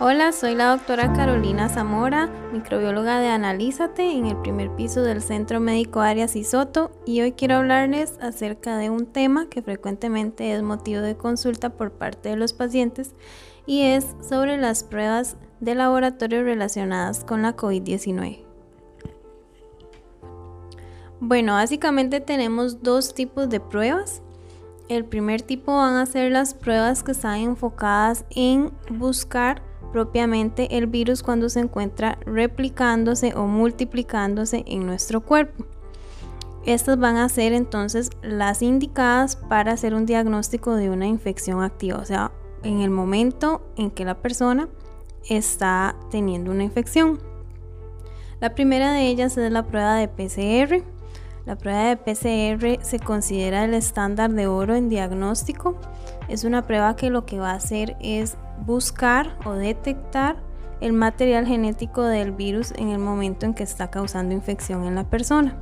Hola, 0.00 0.32
soy 0.32 0.56
la 0.56 0.70
doctora 0.70 1.12
Carolina 1.12 1.68
Zamora, 1.68 2.28
microbióloga 2.52 3.20
de 3.20 3.28
Analízate 3.28 4.10
en 4.10 4.26
el 4.26 4.36
primer 4.38 4.74
piso 4.74 5.02
del 5.02 5.22
Centro 5.22 5.60
Médico 5.60 6.00
Arias 6.00 6.32
Soto 6.50 6.90
y 7.06 7.20
hoy 7.20 7.30
quiero 7.30 7.54
hablarles 7.54 8.18
acerca 8.20 8.76
de 8.76 8.90
un 8.90 9.06
tema 9.06 9.48
que 9.48 9.62
frecuentemente 9.62 10.52
es 10.52 10.64
motivo 10.64 11.00
de 11.00 11.16
consulta 11.16 11.70
por 11.70 11.92
parte 11.92 12.30
de 12.30 12.36
los 12.36 12.52
pacientes 12.52 13.14
y 13.66 13.82
es 13.82 14.16
sobre 14.28 14.58
las 14.58 14.82
pruebas 14.82 15.36
de 15.60 15.76
laboratorio 15.76 16.42
relacionadas 16.42 17.22
con 17.22 17.42
la 17.42 17.56
COVID-19. 17.56 18.40
Bueno, 21.20 21.52
básicamente 21.52 22.18
tenemos 22.18 22.82
dos 22.82 23.14
tipos 23.14 23.48
de 23.48 23.60
pruebas. 23.60 24.22
El 24.88 25.04
primer 25.04 25.42
tipo 25.42 25.76
van 25.76 25.94
a 25.94 26.06
ser 26.06 26.32
las 26.32 26.52
pruebas 26.52 27.04
que 27.04 27.12
están 27.12 27.36
enfocadas 27.36 28.24
en 28.30 28.72
buscar 28.90 29.62
propiamente 29.94 30.76
el 30.76 30.88
virus 30.88 31.22
cuando 31.22 31.48
se 31.48 31.60
encuentra 31.60 32.18
replicándose 32.26 33.32
o 33.36 33.46
multiplicándose 33.46 34.64
en 34.66 34.86
nuestro 34.86 35.20
cuerpo. 35.20 35.66
Estas 36.66 36.98
van 36.98 37.16
a 37.16 37.28
ser 37.28 37.52
entonces 37.52 38.10
las 38.20 38.60
indicadas 38.60 39.36
para 39.36 39.70
hacer 39.70 39.94
un 39.94 40.04
diagnóstico 40.04 40.74
de 40.74 40.90
una 40.90 41.06
infección 41.06 41.62
activa, 41.62 41.98
o 41.98 42.04
sea, 42.04 42.32
en 42.64 42.80
el 42.80 42.90
momento 42.90 43.62
en 43.76 43.92
que 43.92 44.04
la 44.04 44.20
persona 44.20 44.68
está 45.28 45.94
teniendo 46.10 46.50
una 46.50 46.64
infección. 46.64 47.20
La 48.40 48.52
primera 48.56 48.92
de 48.94 49.06
ellas 49.06 49.38
es 49.38 49.52
la 49.52 49.62
prueba 49.62 49.94
de 49.94 50.08
PCR. 50.08 50.82
La 51.46 51.56
prueba 51.56 51.84
de 51.84 51.96
PCR 51.96 52.84
se 52.84 52.98
considera 52.98 53.62
el 53.64 53.74
estándar 53.74 54.32
de 54.32 54.48
oro 54.48 54.74
en 54.74 54.88
diagnóstico. 54.88 55.78
Es 56.26 56.42
una 56.42 56.66
prueba 56.66 56.96
que 56.96 57.10
lo 57.10 57.24
que 57.26 57.38
va 57.38 57.52
a 57.52 57.56
hacer 57.56 57.96
es 58.00 58.36
buscar 58.64 59.36
o 59.44 59.52
detectar 59.52 60.36
el 60.80 60.92
material 60.92 61.46
genético 61.46 62.02
del 62.02 62.32
virus 62.32 62.72
en 62.76 62.90
el 62.90 62.98
momento 62.98 63.46
en 63.46 63.54
que 63.54 63.62
está 63.62 63.90
causando 63.90 64.34
infección 64.34 64.84
en 64.84 64.94
la 64.94 65.04
persona. 65.04 65.56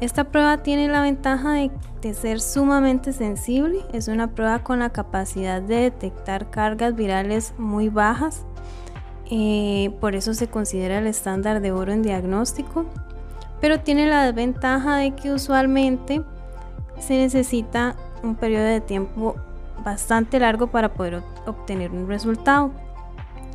Esta 0.00 0.24
prueba 0.24 0.58
tiene 0.58 0.88
la 0.88 1.02
ventaja 1.02 1.54
de, 1.54 2.14
ser 2.14 2.40
sumamente 2.40 3.12
sensible, 3.12 3.80
es 3.92 4.06
una 4.06 4.28
prueba 4.28 4.60
con 4.60 4.78
la 4.78 4.90
capacidad 4.90 5.60
de 5.60 5.76
detectar 5.76 6.50
cargas 6.50 6.94
virales 6.94 7.52
muy 7.58 7.88
bajas, 7.88 8.44
eh, 9.30 9.92
por 10.00 10.14
eso 10.14 10.34
se 10.34 10.46
considera 10.46 10.98
el 10.98 11.08
estándar 11.08 11.60
de 11.60 11.72
oro 11.72 11.92
en 11.92 12.02
diagnóstico, 12.02 12.86
pero 13.60 13.80
tiene 13.80 14.06
la 14.06 14.24
desventaja 14.24 14.96
de 14.96 15.10
que 15.16 15.32
usualmente 15.32 16.22
se 17.00 17.14
necesita 17.14 17.96
un 18.22 18.36
periodo 18.36 18.66
de 18.66 18.80
tiempo 18.80 19.34
bastante 19.84 20.38
largo 20.38 20.68
para 20.68 20.94
poder 20.94 21.16
obtener 21.16 21.37
un 21.50 22.08
resultado. 22.08 22.72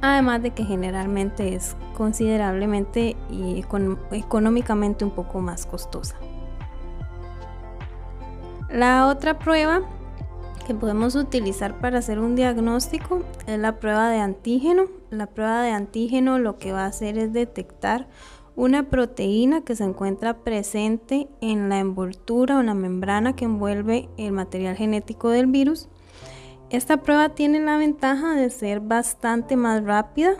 Además 0.02 0.41
de 0.41 0.52
que 0.52 0.66
generalmente 0.66 1.55
es 1.55 1.77
considerablemente 1.95 3.16
y 3.30 3.63
económicamente 4.11 5.05
un 5.05 5.11
poco 5.11 5.39
más 5.39 5.66
costosa. 5.66 6.17
La 8.69 9.08
otra 9.08 9.39
prueba 9.39 9.81
que 10.67 10.73
podemos 10.73 11.16
utilizar 11.16 11.80
para 11.80 11.99
hacer 11.99 12.19
un 12.19 12.36
diagnóstico 12.36 13.21
es 13.47 13.59
la 13.59 13.80
prueba 13.80 14.09
de 14.09 14.19
antígeno. 14.19 14.86
La 15.09 15.27
prueba 15.27 15.61
de 15.61 15.71
antígeno 15.71 16.39
lo 16.39 16.58
que 16.58 16.71
va 16.71 16.83
a 16.83 16.88
hacer 16.88 17.17
es 17.17 17.33
detectar 17.33 18.08
una 18.55 18.89
proteína 18.89 19.61
que 19.61 19.75
se 19.75 19.83
encuentra 19.83 20.38
presente 20.39 21.27
en 21.41 21.69
la 21.69 21.80
envoltura 21.80 22.58
o 22.58 22.64
la 22.64 22.73
membrana 22.73 23.36
que 23.36 23.45
envuelve 23.45 24.09
el 24.17 24.31
material 24.31 24.75
genético 24.75 25.30
del 25.30 25.47
virus 25.47 25.89
esta 26.74 26.98
prueba 26.98 27.30
tiene 27.30 27.60
la 27.60 27.78
ventaja 27.78 28.34
de 28.34 28.50
ser 28.50 28.80
bastante 28.80 29.56
más 29.56 29.84
rápida, 29.84 30.34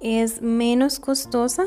es 0.00 0.40
menos 0.40 0.98
costosa, 0.98 1.66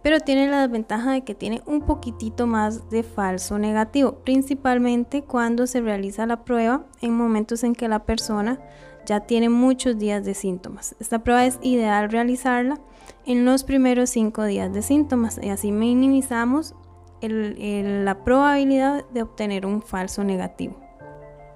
pero 0.00 0.20
tiene 0.20 0.48
la 0.48 0.62
desventaja 0.62 1.12
de 1.12 1.22
que 1.22 1.34
tiene 1.34 1.62
un 1.66 1.82
poquitito 1.82 2.46
más 2.46 2.88
de 2.88 3.02
falso 3.02 3.58
negativo, 3.58 4.14
principalmente 4.24 5.22
cuando 5.22 5.66
se 5.66 5.82
realiza 5.82 6.24
la 6.24 6.44
prueba 6.44 6.86
en 7.02 7.14
momentos 7.14 7.62
en 7.62 7.74
que 7.74 7.88
la 7.88 8.04
persona 8.04 8.58
ya 9.04 9.20
tiene 9.20 9.50
muchos 9.50 9.98
días 9.98 10.24
de 10.24 10.32
síntomas. 10.32 10.96
Esta 10.98 11.18
prueba 11.18 11.44
es 11.44 11.58
ideal 11.60 12.10
realizarla 12.10 12.80
en 13.26 13.44
los 13.44 13.64
primeros 13.64 14.08
cinco 14.08 14.44
días 14.44 14.72
de 14.72 14.80
síntomas 14.80 15.38
y 15.42 15.50
así 15.50 15.72
minimizamos 15.72 16.74
la 17.20 18.24
probabilidad 18.24 19.04
de 19.10 19.22
obtener 19.22 19.66
un 19.66 19.82
falso 19.82 20.24
negativo. 20.24 20.76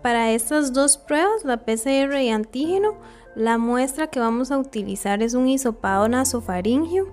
Para 0.07 0.31
estas 0.31 0.73
dos 0.73 0.99
pruebas, 0.99 1.45
la 1.45 1.57
PCR 1.57 2.23
y 2.23 2.31
antígeno, 2.31 2.95
la 3.35 3.59
muestra 3.59 4.07
que 4.07 4.21
vamos 4.21 4.53
a 4.53 4.59
utilizar 4.59 5.21
es 5.21 5.35
un 5.35 5.49
hisopado 5.49 6.09
nasofaringio. 6.09 7.09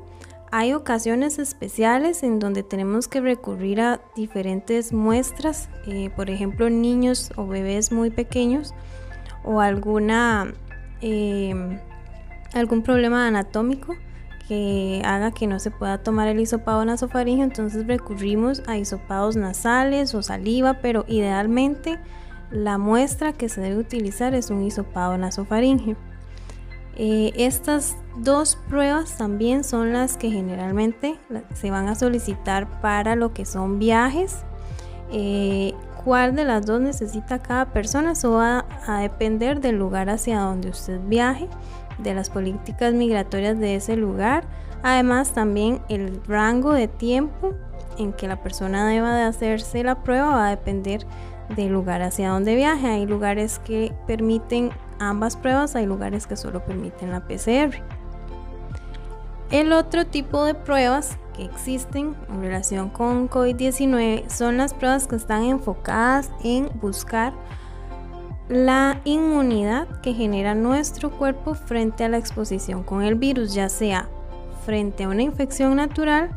Hay 0.52 0.74
ocasiones 0.74 1.40
especiales 1.40 2.22
en 2.22 2.38
donde 2.38 2.62
tenemos 2.62 3.08
que 3.08 3.20
recurrir 3.20 3.82
a 3.82 4.00
diferentes 4.16 4.94
muestras, 4.94 5.70
eh, 5.88 6.12
por 6.16 6.30
ejemplo 6.30 6.70
niños 6.70 7.32
o 7.36 7.48
bebés 7.48 7.92
muy 7.92 8.12
pequeños 8.12 8.76
o 9.44 9.60
alguna, 9.60 10.54
em, 11.02 11.80
algún 12.54 12.84
problema 12.84 13.26
anatómico 13.26 13.96
que 14.48 15.02
haga 15.04 15.32
que 15.32 15.48
no 15.48 15.58
se 15.58 15.72
pueda 15.72 16.04
tomar 16.04 16.28
el 16.28 16.40
hisopado 16.40 16.86
nasofaringio, 16.86 17.44
entonces 17.44 17.88
recurrimos 17.88 18.62
a 18.68 18.78
hisopados 18.78 19.36
nasales 19.36 20.14
o 20.14 20.22
saliva, 20.22 20.76
pero 20.76 21.06
idealmente 21.08 21.98
la 22.54 22.78
muestra 22.78 23.34
que 23.34 23.50
se 23.50 23.60
debe 23.60 23.78
utilizar 23.78 24.36
es 24.36 24.52
un 24.52 24.64
hisopado 24.64 25.18
nasofaringio. 25.18 25.98
Eh, 26.96 27.34
estas 27.36 27.98
dos 28.18 28.56
pruebas 28.70 29.18
también 29.18 29.64
son 29.64 29.92
las 29.92 30.16
que 30.16 30.30
generalmente 30.30 31.18
se 31.56 31.72
van 31.72 31.90
a 31.90 31.96
solicitar 31.96 32.80
para 32.82 33.16
lo 33.16 33.34
que 33.34 33.46
son 33.46 33.80
viajes. 33.80 34.44
Eh, 35.12 35.74
¿Cuál 36.04 36.36
de 36.36 36.46
las 36.46 36.66
dos 36.66 36.80
necesita 36.80 37.40
cada 37.40 37.72
persona? 37.74 38.12
Eso 38.12 38.34
va 38.34 38.66
a 38.86 39.00
depender 39.00 39.60
del 39.60 39.78
lugar 39.78 40.10
hacia 40.10 40.40
donde 40.40 40.70
usted 40.70 41.00
viaje, 41.08 41.48
de 41.98 42.14
las 42.14 42.30
políticas 42.30 42.94
migratorias 42.94 43.58
de 43.58 43.76
ese 43.76 43.96
lugar. 43.96 44.44
Además 44.84 45.34
también 45.34 45.82
el 45.90 46.22
rango 46.28 46.74
de 46.74 46.88
tiempo 46.88 47.54
en 47.98 48.14
que 48.14 48.28
la 48.28 48.44
persona 48.44 48.88
deba 48.88 49.16
de 49.16 49.24
hacerse 49.24 49.84
la 49.84 50.04
prueba 50.04 50.36
va 50.36 50.48
a 50.48 50.50
depender 50.50 51.06
del 51.56 51.72
lugar 51.72 52.02
hacia 52.02 52.30
donde 52.30 52.56
viaje. 52.56 52.88
Hay 52.88 53.06
lugares 53.06 53.60
que 53.60 53.94
permiten 54.08 54.72
ambas 55.00 55.36
pruebas, 55.36 55.76
hay 55.76 55.86
lugares 55.86 56.28
que 56.28 56.36
solo 56.36 56.64
permiten 56.64 57.12
la 57.12 57.22
PCR. 57.22 57.82
El 59.52 59.72
otro 59.72 60.06
tipo 60.06 60.46
de 60.46 60.56
pruebas 60.56 61.18
que 61.36 61.46
existen 61.46 62.16
en 62.30 62.42
relación 62.42 62.90
con 62.90 63.30
COVID-19 63.30 64.30
son 64.30 64.58
las 64.58 64.74
pruebas 64.74 65.08
que 65.08 65.16
están 65.16 65.44
enfocadas 65.44 66.32
en 66.44 66.70
buscar 66.82 67.34
la 68.50 69.00
inmunidad 69.04 69.88
que 70.02 70.14
genera 70.14 70.54
nuestro 70.54 71.12
cuerpo 71.12 71.54
frente 71.54 72.04
a 72.04 72.10
la 72.10 72.18
exposición 72.18 72.84
con 72.84 73.04
el 73.04 73.16
virus, 73.16 73.54
ya 73.54 73.70
sea 73.70 74.10
frente 74.66 75.04
a 75.04 75.10
una 75.10 75.22
infección 75.22 75.76
natural 75.76 76.32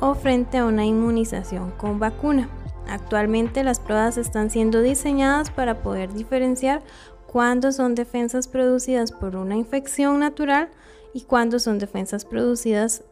o 0.00 0.14
frente 0.14 0.58
a 0.58 0.64
una 0.64 0.84
inmunización 0.84 1.72
con 1.72 1.98
vacuna. 1.98 2.48
Actualmente 2.88 3.64
las 3.64 3.80
pruebas 3.80 4.16
están 4.16 4.50
siendo 4.50 4.82
diseñadas 4.82 5.50
para 5.50 5.82
poder 5.82 6.12
diferenciar 6.12 6.82
cuándo 7.26 7.72
son 7.72 7.94
defensas 7.94 8.48
producidas 8.48 9.12
por 9.12 9.36
una 9.36 9.56
infección 9.56 10.20
natural 10.20 10.70
y 11.12 11.22
cuándo 11.22 11.58
son 11.58 11.78
defensas 11.78 12.24
producidas 12.24 13.04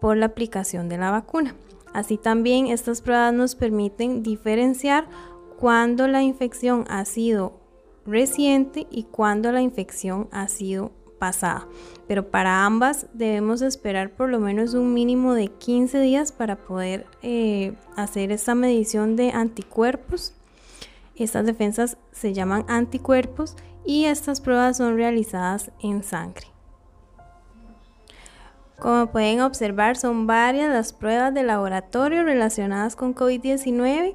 por 0.00 0.16
la 0.16 0.26
aplicación 0.26 0.88
de 0.88 0.98
la 0.98 1.10
vacuna. 1.10 1.54
Así 1.92 2.16
también 2.16 2.66
estas 2.66 3.02
pruebas 3.02 3.34
nos 3.34 3.54
permiten 3.54 4.22
diferenciar 4.22 5.06
cuándo 5.58 6.08
la 6.08 6.22
infección 6.22 6.84
ha 6.88 7.04
sido 7.04 7.58
reciente 8.06 8.86
y 8.90 9.04
cuándo 9.04 9.52
la 9.52 9.60
infección 9.60 10.28
ha 10.30 10.48
sido 10.48 10.92
pasada. 11.18 11.66
Pero 12.08 12.30
para 12.30 12.64
ambas 12.64 13.06
debemos 13.12 13.62
esperar 13.62 14.10
por 14.10 14.30
lo 14.30 14.40
menos 14.40 14.74
un 14.74 14.94
mínimo 14.94 15.34
de 15.34 15.48
15 15.48 16.00
días 16.00 16.32
para 16.32 16.56
poder 16.56 17.06
eh, 17.22 17.74
hacer 17.96 18.32
esta 18.32 18.54
medición 18.54 19.14
de 19.14 19.30
anticuerpos. 19.30 20.32
Estas 21.14 21.44
defensas 21.44 21.98
se 22.10 22.32
llaman 22.32 22.64
anticuerpos 22.66 23.56
y 23.84 24.06
estas 24.06 24.40
pruebas 24.40 24.78
son 24.78 24.96
realizadas 24.96 25.70
en 25.82 26.02
sangre. 26.02 26.46
Como 28.78 29.08
pueden 29.08 29.40
observar, 29.40 29.96
son 29.96 30.26
varias 30.26 30.70
las 30.70 30.92
pruebas 30.92 31.34
de 31.34 31.42
laboratorio 31.42 32.22
relacionadas 32.22 32.94
con 32.94 33.14
COVID-19. 33.14 34.14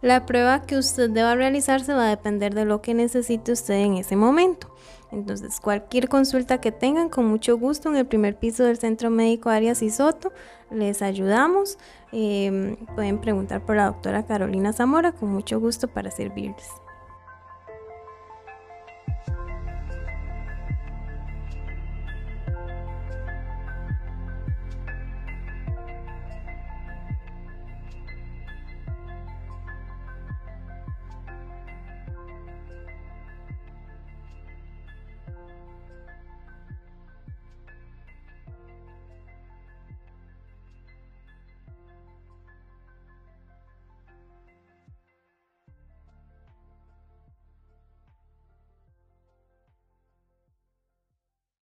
La 0.00 0.24
prueba 0.24 0.62
que 0.62 0.78
usted 0.78 1.10
deba 1.10 1.34
realizarse 1.34 1.92
va 1.92 2.06
a 2.06 2.10
depender 2.10 2.54
de 2.54 2.64
lo 2.64 2.80
que 2.80 2.94
necesite 2.94 3.52
usted 3.52 3.74
en 3.74 3.98
ese 3.98 4.16
momento. 4.16 4.74
Entonces, 5.10 5.60
cualquier 5.60 6.08
consulta 6.08 6.60
que 6.60 6.72
tengan, 6.72 7.08
con 7.08 7.26
mucho 7.26 7.56
gusto, 7.56 7.88
en 7.88 7.96
el 7.96 8.06
primer 8.06 8.36
piso 8.36 8.64
del 8.64 8.78
Centro 8.78 9.10
Médico 9.10 9.48
Arias 9.48 9.82
y 9.82 9.90
Soto, 9.90 10.32
les 10.70 11.00
ayudamos. 11.02 11.78
Em, 12.12 12.76
pueden 12.94 13.18
preguntar 13.18 13.62
por 13.64 13.76
la 13.76 13.86
doctora 13.86 14.26
Carolina 14.26 14.72
Zamora, 14.72 15.12
con 15.12 15.30
mucho 15.30 15.60
gusto 15.60 15.88
para 15.88 16.10
servirles. 16.10 16.68